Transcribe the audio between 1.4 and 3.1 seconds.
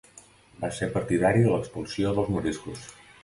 de l'expulsió dels moriscos.